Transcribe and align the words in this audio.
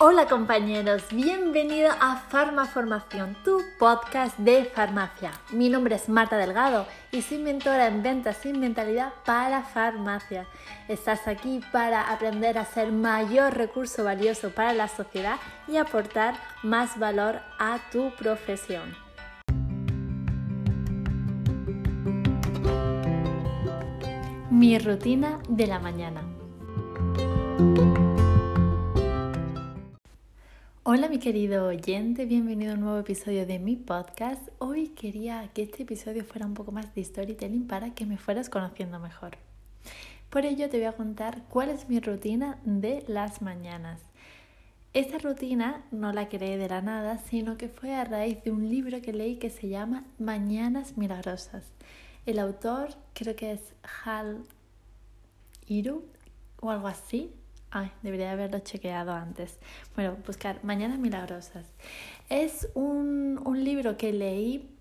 Hola 0.00 0.28
compañeros, 0.28 1.02
bienvenido 1.10 1.90
a 1.90 2.18
Farmaformación, 2.28 3.36
tu 3.42 3.60
podcast 3.80 4.38
de 4.38 4.64
farmacia. 4.64 5.32
Mi 5.50 5.68
nombre 5.68 5.96
es 5.96 6.08
Marta 6.08 6.36
Delgado 6.36 6.86
y 7.10 7.20
soy 7.20 7.38
mentora 7.38 7.88
en 7.88 8.04
ventas 8.04 8.46
y 8.46 8.52
mentalidad 8.52 9.12
para 9.26 9.64
farmacia. 9.64 10.46
Estás 10.86 11.26
aquí 11.26 11.60
para 11.72 12.12
aprender 12.12 12.58
a 12.58 12.64
ser 12.64 12.92
mayor 12.92 13.54
recurso 13.54 14.04
valioso 14.04 14.50
para 14.50 14.72
la 14.72 14.86
sociedad 14.86 15.40
y 15.66 15.78
aportar 15.78 16.36
más 16.62 16.96
valor 16.96 17.40
a 17.58 17.80
tu 17.90 18.14
profesión. 18.14 18.94
Mi 24.48 24.78
rutina 24.78 25.40
de 25.48 25.66
la 25.66 25.80
mañana. 25.80 26.27
Hola 30.98 31.08
mi 31.08 31.20
querido 31.20 31.68
oyente, 31.68 32.26
bienvenido 32.26 32.72
a 32.72 32.74
un 32.74 32.80
nuevo 32.80 32.98
episodio 32.98 33.46
de 33.46 33.60
mi 33.60 33.76
podcast. 33.76 34.48
Hoy 34.58 34.88
quería 34.88 35.48
que 35.54 35.62
este 35.62 35.84
episodio 35.84 36.24
fuera 36.24 36.44
un 36.44 36.54
poco 36.54 36.72
más 36.72 36.92
de 36.92 37.04
storytelling 37.04 37.68
para 37.68 37.94
que 37.94 38.04
me 38.04 38.18
fueras 38.18 38.50
conociendo 38.50 38.98
mejor. 38.98 39.38
Por 40.28 40.44
ello 40.44 40.68
te 40.68 40.78
voy 40.78 40.86
a 40.86 40.96
contar 40.96 41.44
cuál 41.50 41.68
es 41.68 41.88
mi 41.88 42.00
rutina 42.00 42.58
de 42.64 43.04
las 43.06 43.42
mañanas. 43.42 44.00
Esta 44.92 45.18
rutina 45.18 45.84
no 45.92 46.12
la 46.12 46.28
creé 46.28 46.58
de 46.58 46.68
la 46.68 46.82
nada, 46.82 47.18
sino 47.18 47.56
que 47.56 47.68
fue 47.68 47.94
a 47.94 48.04
raíz 48.04 48.42
de 48.42 48.50
un 48.50 48.68
libro 48.68 49.00
que 49.00 49.12
leí 49.12 49.36
que 49.36 49.50
se 49.50 49.68
llama 49.68 50.02
Mañanas 50.18 50.96
Milagrosas. 50.96 51.62
El 52.26 52.40
autor 52.40 52.88
creo 53.14 53.36
que 53.36 53.52
es 53.52 53.60
Hal 54.04 54.42
Iru 55.68 56.02
o 56.60 56.72
algo 56.72 56.88
así, 56.88 57.30
Ay, 57.70 57.90
debería 58.02 58.32
haberlo 58.32 58.60
chequeado 58.60 59.12
antes. 59.12 59.58
Bueno, 59.94 60.16
buscar 60.26 60.64
Mañanas 60.64 60.98
Milagrosas. 60.98 61.66
Es 62.30 62.68
un, 62.74 63.40
un 63.44 63.64
libro 63.64 63.96
que 63.96 64.12
leí 64.12 64.74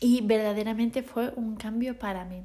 y 0.00 0.22
verdaderamente 0.22 1.02
fue 1.02 1.32
un 1.36 1.56
cambio 1.56 1.98
para 1.98 2.24
mí. 2.24 2.44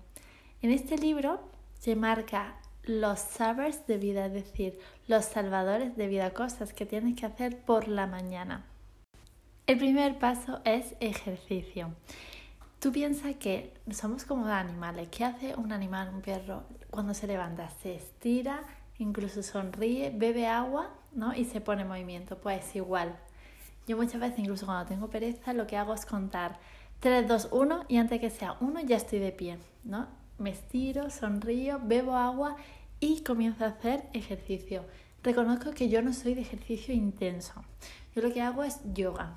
En 0.62 0.72
este 0.72 0.98
libro 0.98 1.42
se 1.80 1.96
marca 1.96 2.56
los 2.84 3.20
sabers 3.20 3.88
de 3.88 3.98
vida, 3.98 4.26
es 4.26 4.34
decir, 4.34 4.80
los 5.08 5.26
salvadores 5.26 5.96
de 5.96 6.08
vida, 6.08 6.34
cosas 6.34 6.74
que 6.74 6.86
tienes 6.86 7.16
que 7.16 7.26
hacer 7.26 7.60
por 7.60 7.88
la 7.88 8.08
mañana. 8.08 8.66
El 9.66 9.78
primer 9.78 10.20
paso 10.20 10.60
es 10.66 10.96
ejercicio. 11.00 11.94
Tú 12.80 12.92
piensas 12.92 13.36
que 13.38 13.74
somos 13.92 14.26
como 14.26 14.46
animales. 14.48 15.08
¿Qué 15.10 15.24
hace 15.24 15.56
un 15.56 15.72
animal, 15.72 16.10
un 16.14 16.22
perro, 16.22 16.64
cuando 16.90 17.14
se 17.14 17.28
levanta? 17.28 17.70
Se 17.82 17.96
estira, 17.96 18.62
incluso 19.04 19.44
sonríe, 19.44 20.10
bebe 20.10 20.48
agua 20.48 20.90
¿no? 21.14 21.36
y 21.36 21.46
se 21.46 21.62
pone 21.62 21.84
en 21.84 21.88
movimiento. 21.88 22.38
Pues 22.38 22.76
igual. 22.76 23.16
Yo 23.88 23.98
muchas 23.98 24.20
veces, 24.20 24.40
incluso 24.40 24.66
cuando 24.66 24.88
tengo 24.88 25.10
pereza, 25.10 25.54
lo 25.54 25.68
que 25.68 25.78
hago 25.78 25.94
es 25.94 26.06
contar 26.06 26.60
3, 27.02 27.28
2, 27.28 27.50
1 27.52 27.86
y 27.90 27.98
antes 27.98 28.20
que 28.20 28.30
sea 28.30 28.56
1 28.62 28.82
ya 28.82 28.96
estoy 28.96 29.20
de 29.20 29.32
pie. 29.32 29.58
¿no? 29.84 30.08
Me 30.38 30.52
estiro, 30.52 31.10
sonrío, 31.10 31.80
bebo 31.84 32.16
agua 32.16 32.56
y 33.00 33.22
comienzo 33.22 33.66
a 33.66 33.70
hacer 33.70 34.06
ejercicio. 34.14 34.86
Reconozco 35.22 35.72
que 35.72 35.90
yo 35.90 36.02
no 36.02 36.14
soy 36.14 36.34
de 36.34 36.42
ejercicio 36.42 36.94
intenso. 36.94 37.54
Yo 38.16 38.22
lo 38.22 38.34
que 38.34 38.42
hago 38.42 38.64
es 38.64 38.80
yoga 38.94 39.36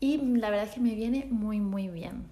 y 0.00 0.18
la 0.18 0.50
verdad 0.50 0.66
es 0.66 0.74
que 0.74 0.80
me 0.80 0.94
viene 0.94 1.26
muy 1.30 1.60
muy 1.60 1.88
bien. 1.88 2.26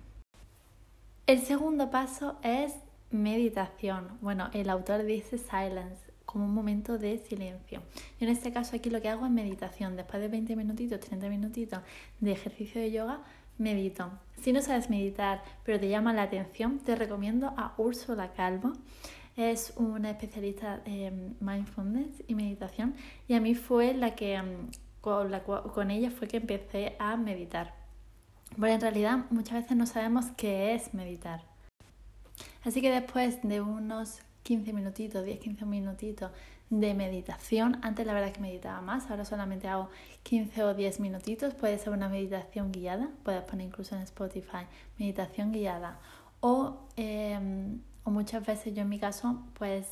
El 1.27 1.41
segundo 1.41 1.91
paso 1.91 2.37
es 2.43 2.75
meditación. 3.11 4.19
Bueno, 4.21 4.51
el 4.53 4.69
autor 4.69 5.05
dice 5.05 5.39
silence 5.39 6.14
como 6.25 6.45
un 6.45 6.55
momento 6.55 6.99
de 6.99 7.19
silencio. 7.19 7.83
en 8.21 8.29
este 8.29 8.53
caso 8.53 8.77
aquí 8.77 8.91
lo 8.91 9.01
que 9.01 9.09
hago 9.09 9.27
es 9.27 9.33
meditación. 9.33 9.97
Después 9.97 10.21
de 10.21 10.29
20 10.29 10.57
minutitos, 10.57 11.01
30 11.01 11.29
minutitos 11.29 11.81
de 12.21 12.33
ejercicio 12.33 12.81
de 12.81 12.91
yoga, 12.91 13.21
medito. 13.59 14.11
Si 14.41 14.53
no 14.53 14.61
sabes 14.63 14.91
meditar, 14.91 15.43
pero 15.65 15.79
te 15.79 15.89
llama 15.89 16.13
la 16.13 16.23
atención, 16.23 16.79
te 16.79 16.97
recomiendo 16.97 17.55
a 17.57 17.75
Úrsula 17.79 18.33
Calvo. 18.33 18.73
Es 19.37 19.73
una 19.77 20.11
especialista 20.11 20.81
en 20.85 21.37
mindfulness 21.41 22.23
y 22.29 22.35
meditación 22.35 22.95
y 23.27 23.35
a 23.35 23.41
mí 23.41 23.55
fue 23.55 23.95
la 23.95 24.15
que 24.15 24.41
mm, 24.41 24.71
con, 25.01 25.33
con 25.75 25.91
ella 25.91 26.11
fue 26.11 26.29
que 26.29 26.37
empecé 26.39 26.97
a 26.99 27.17
meditar. 27.17 27.75
Bueno, 28.57 28.77
en 28.77 28.81
realidad 28.81 29.25
muchas 29.31 29.63
veces 29.63 29.77
no 29.77 29.87
sabemos 29.87 30.27
qué 30.37 30.75
es 30.75 30.95
meditar. 30.95 31.43
Así 32.63 32.81
que 32.81 32.91
después 32.91 33.41
de 33.43 33.61
unos 33.61 34.21
15 34.45 34.73
minutitos, 34.73 35.27
10-15 35.27 35.67
minutitos 35.67 36.31
de 36.71 36.95
meditación. 36.95 37.79
Antes 37.83 38.07
la 38.07 38.15
verdad 38.15 38.33
que 38.33 38.41
meditaba 38.41 38.81
más, 38.81 39.11
ahora 39.11 39.25
solamente 39.25 39.69
hago 39.69 39.89
15 40.23 40.63
o 40.63 40.75
10 40.75 41.01
minutitos. 41.01 41.55
Puede 41.55 41.79
ser 41.79 41.93
una 41.93 42.09
meditación 42.09 42.71
guiada, 42.71 43.11
puedes 43.25 43.43
poner 43.43 43.67
incluso 43.67 43.97
en 43.97 44.03
Spotify, 44.03 44.67
meditación 44.99 45.51
guiada. 45.51 45.99
O, 46.41 46.77
em, 46.97 47.81
o 48.05 48.11
muchas 48.11 48.47
veces 48.47 48.75
yo 48.75 48.83
en 48.83 48.89
mi 48.89 48.99
caso, 48.99 49.43
pues 49.59 49.87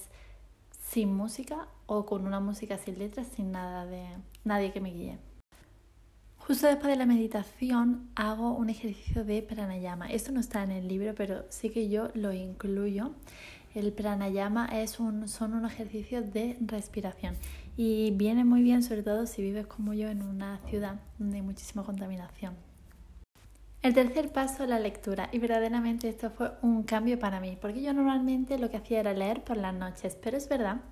sin 0.83 1.15
música 1.15 1.67
o 1.87 2.05
con 2.05 2.27
una 2.27 2.41
música 2.41 2.77
sin 2.79 2.99
letras, 2.99 3.27
sin 3.35 3.53
nada 3.53 3.87
de 3.87 4.05
nadie 4.45 4.71
que 4.73 4.81
me 4.81 4.93
guíe. 4.93 5.19
Justo 6.47 6.67
después 6.67 6.89
de 6.89 6.97
la 6.97 7.07
meditación 7.07 8.11
hago 8.17 8.53
un 8.53 8.69
ejercicio 8.69 9.25
de 9.25 9.43
pranayama. 9.43 10.11
Esto 10.11 10.33
no 10.33 10.41
está 10.41 10.65
en 10.65 10.73
el 10.73 10.89
libro, 10.89 11.15
pero 11.15 11.45
sí 11.51 11.71
que 11.71 11.89
yo 11.89 12.11
lo 12.15 12.33
incluyo. 12.33 13.13
El 13.75 13.93
pranayama 13.93 14.67
es 14.67 15.01
un, 15.01 15.29
son 15.29 15.55
unos 15.55 15.73
ejercicios 15.73 16.33
de 16.33 16.57
respiración 16.61 17.37
y 17.77 18.11
viene 18.13 18.45
muy 18.45 18.63
bien 18.63 18.83
sobre 18.83 19.03
todo 19.03 19.27
si 19.27 19.43
vives 19.43 19.67
como 19.67 19.95
yo 19.95 20.09
en 20.09 20.23
una 20.23 20.59
ciudad 20.69 21.01
donde 21.19 21.37
hay 21.37 21.43
muchísima 21.43 21.83
contaminación. 21.83 22.55
El 23.83 23.95
tercer 23.95 24.31
paso, 24.31 24.65
la 24.65 24.79
lectura. 24.79 25.29
Y 25.33 25.41
verdaderamente 25.41 26.09
esto 26.09 26.31
fue 26.31 26.53
un 26.63 26.85
cambio 26.85 27.19
para 27.19 27.41
mí, 27.41 27.59
porque 27.61 27.83
yo 27.83 27.93
normalmente 27.93 28.57
lo 28.57 28.71
que 28.71 28.77
hacía 28.77 29.01
era 29.01 29.13
leer 29.13 29.43
por 29.43 29.57
las 29.57 29.75
noches, 29.75 30.17
pero 30.23 30.37
es 30.37 30.49
verdad 30.49 30.83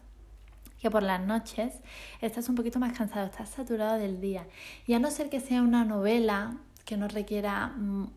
que 0.80 0.90
por 0.90 1.04
las 1.04 1.20
noches 1.20 1.74
estás 2.20 2.48
un 2.48 2.56
poquito 2.56 2.80
más 2.80 2.96
cansado, 2.96 3.26
estás 3.26 3.50
saturado 3.50 3.96
del 3.96 4.20
día. 4.20 4.46
Y 4.86 4.94
a 4.94 4.98
no 4.98 5.10
ser 5.12 5.30
que 5.30 5.38
sea 5.38 5.62
una 5.62 5.84
novela 5.84 6.56
que 6.90 6.96
no 6.96 7.06
requiera 7.06 7.68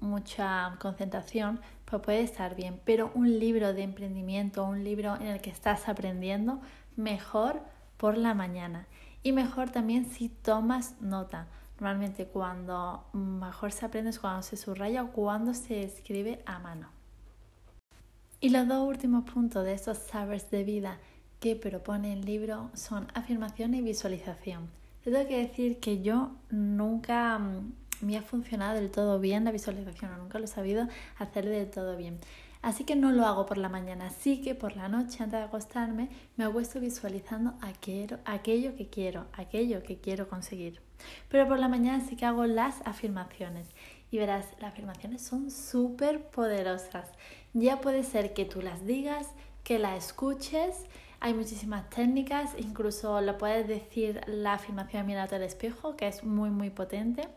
mucha 0.01 0.78
concentración, 0.79 1.59
pues 1.85 2.01
puede 2.01 2.22
estar 2.23 2.56
bien. 2.56 2.81
Pero 2.84 3.11
un 3.13 3.38
libro 3.38 3.72
de 3.72 3.84
emprendimiento, 3.84 4.66
un 4.66 4.84
libro 4.84 5.13
en 5.13 5.28
el 5.28 5.41
que 5.41 5.51
estás 5.51 5.88
aprendiendo, 5.88 6.59
mejor 6.95 7.61
por 7.97 8.17
la 8.17 8.34
mañana. 8.34 8.88
Y 9.22 9.31
mejor 9.31 9.69
también 9.69 10.07
si 10.07 10.28
tomas 10.28 11.00
nota. 11.01 11.45
Normalmente 11.79 12.25
cuando 12.25 13.06
mejor 13.13 13.72
se 13.72 13.85
aprende 13.85 14.09
es 14.09 14.17
cuando 14.17 14.41
se 14.41 14.57
subraya 14.57 15.03
o 15.03 15.11
cuando 15.11 15.53
se 15.53 15.84
escribe 15.84 16.41
a 16.47 16.57
mano. 16.57 16.90
Y 18.40 18.50
los 18.50 18.67
dos 18.67 18.88
últimos 18.88 19.23
puntos 19.29 19.63
de 19.66 19.73
estos 19.73 20.00
sabers 20.00 20.50
de 20.50 20.63
vida 20.63 20.97
que 21.40 21.55
propone 21.55 22.11
el 22.11 22.25
libro 22.25 22.72
son 22.73 23.05
afirmación 23.13 23.75
y 23.75 23.81
visualización. 23.81 24.67
tengo 25.03 25.28
que 25.28 25.38
decir 25.38 25.79
que 25.79 26.01
yo 26.01 26.31
nunca 26.50 27.38
mm, 27.38 27.82
me 28.03 28.18
ha 28.18 28.22
funcionado 28.22 28.75
del 28.75 28.91
todo 28.91 29.19
bien 29.19 29.46
la 29.46 29.52
visualización, 29.52 30.18
nunca 30.18 30.40
lo 30.40 30.46
he 30.46 30.47
sabido 30.47 30.88
hacer 31.18 31.47
del 31.47 31.69
todo 31.69 31.97
bien. 31.97 32.19
Así 32.64 32.86
que 32.86 32.96
no 32.96 33.12
lo 33.12 33.25
hago 33.25 33.46
por 33.46 33.58
la 33.58 33.68
mañana, 33.68 34.09
sí 34.09 34.41
que 34.41 34.56
por 34.56 34.78
la 34.78 34.88
noche 34.88 35.22
antes 35.22 35.38
de 35.38 35.46
acostarme 35.46 36.08
me 36.38 36.46
acuesto 36.46 36.80
visualizando 36.80 37.56
aquello, 37.62 38.19
aquello 38.24 38.74
que 38.78 38.88
quiero, 38.88 39.25
aquello 39.34 39.84
que 39.84 39.97
quiero 39.97 40.30
conseguir. 40.30 40.80
Pero 41.28 41.46
por 41.46 41.59
la 41.59 41.68
mañana 41.68 42.06
sí 42.08 42.16
que 42.16 42.25
hago 42.25 42.46
las 42.46 42.81
afirmaciones. 42.86 43.68
Y 44.12 44.18
verás, 44.18 44.46
las 44.62 44.72
afirmaciones 44.72 45.22
son 45.22 45.52
súper 45.52 46.30
poderosas. 46.30 47.12
Ya 47.53 47.81
puede 47.81 48.03
ser 48.03 48.34
que 48.34 48.46
tú 48.46 48.62
las 48.62 48.85
digas, 48.85 49.28
que 49.66 49.78
las 49.78 50.06
escuches. 50.06 50.85
Hay 51.20 51.34
muchísimas 51.34 51.90
técnicas, 51.90 52.52
incluso 52.58 53.20
lo 53.20 53.38
puedes 53.38 53.68
decir 53.68 54.22
la 54.28 54.53
afirmación 54.53 55.06
mirando 55.06 55.35
al 55.35 55.44
espejo, 55.44 55.97
que 55.97 56.08
es 56.08 56.23
muy 56.23 56.49
muy 56.49 56.70
potente. 56.70 57.28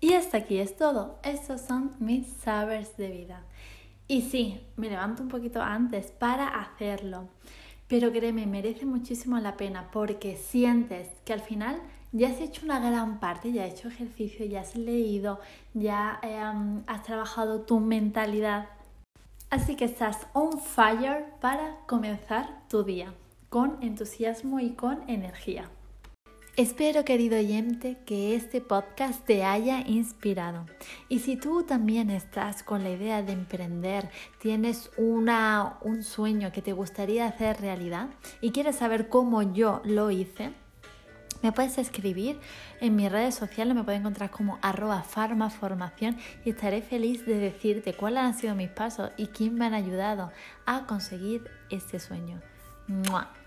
Y 0.00 0.12
hasta 0.12 0.38
aquí 0.38 0.58
es 0.58 0.76
todo. 0.76 1.18
Estos 1.22 1.60
son 1.62 1.92
mis 1.98 2.26
sabers 2.26 2.96
de 2.96 3.10
vida. 3.10 3.42
Y 4.08 4.22
sí, 4.22 4.60
me 4.76 4.88
levanto 4.88 5.22
un 5.22 5.28
poquito 5.28 5.62
antes 5.62 6.10
para 6.12 6.48
hacerlo. 6.48 7.28
Pero 7.88 8.12
créeme, 8.12 8.46
merece 8.46 8.84
muchísimo 8.84 9.38
la 9.38 9.56
pena 9.56 9.90
porque 9.92 10.36
sientes 10.36 11.08
que 11.24 11.32
al 11.32 11.40
final 11.40 11.80
ya 12.12 12.28
has 12.28 12.40
hecho 12.40 12.64
una 12.64 12.78
gran 12.78 13.20
parte, 13.20 13.52
ya 13.52 13.64
has 13.64 13.72
hecho 13.72 13.88
ejercicio, 13.88 14.44
ya 14.46 14.60
has 14.60 14.76
leído, 14.76 15.40
ya 15.74 16.18
em, 16.22 16.82
has 16.86 17.02
trabajado 17.02 17.60
tu 17.60 17.80
mentalidad. 17.80 18.68
Así 19.50 19.76
que 19.76 19.84
estás 19.84 20.26
on 20.32 20.58
fire 20.58 21.26
para 21.40 21.78
comenzar 21.86 22.62
tu 22.68 22.82
día 22.82 23.14
con 23.48 23.82
entusiasmo 23.82 24.60
y 24.60 24.70
con 24.70 25.08
energía. 25.08 25.70
Espero, 26.56 27.04
querido 27.04 27.36
oyente, 27.36 27.98
que 28.06 28.34
este 28.34 28.62
podcast 28.62 29.22
te 29.26 29.44
haya 29.44 29.82
inspirado. 29.86 30.64
Y 31.06 31.18
si 31.18 31.36
tú 31.36 31.64
también 31.64 32.08
estás 32.08 32.62
con 32.62 32.82
la 32.82 32.88
idea 32.88 33.22
de 33.22 33.32
emprender, 33.32 34.08
tienes 34.38 34.90
una, 34.96 35.76
un 35.82 36.02
sueño 36.02 36.52
que 36.52 36.62
te 36.62 36.72
gustaría 36.72 37.26
hacer 37.26 37.60
realidad 37.60 38.08
y 38.40 38.52
quieres 38.52 38.76
saber 38.76 39.10
cómo 39.10 39.42
yo 39.42 39.82
lo 39.84 40.10
hice, 40.10 40.52
Me 41.42 41.52
puedes 41.52 41.76
escribir 41.76 42.40
en 42.80 42.96
mis 42.96 43.12
redes 43.12 43.34
sociales, 43.34 43.74
me 43.74 43.84
puedes 43.84 44.00
encontrar 44.00 44.30
como 44.30 44.58
arroba 44.62 45.02
farmaformación 45.02 46.16
y 46.46 46.50
estaré 46.50 46.80
feliz 46.80 47.26
de 47.26 47.38
decirte 47.38 47.92
cuáles 47.92 48.20
han 48.20 48.34
sido 48.34 48.54
mis 48.54 48.70
pasos 48.70 49.10
y 49.18 49.26
quién 49.26 49.54
me 49.54 49.66
han 49.66 49.74
ayudado 49.74 50.32
a 50.64 50.86
conseguir 50.86 51.44
este 51.68 52.00
sueño. 52.00 52.40
¡Mua! 52.88 53.45